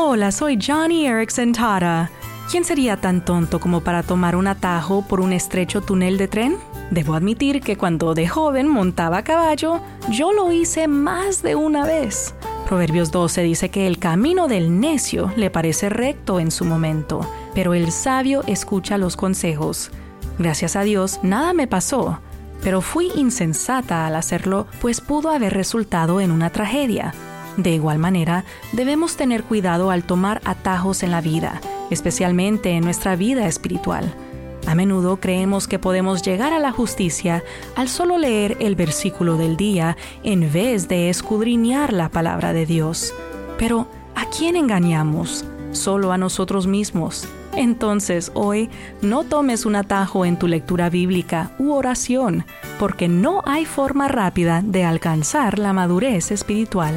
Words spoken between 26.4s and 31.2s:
tragedia. De igual manera, debemos tener cuidado al tomar atajos en la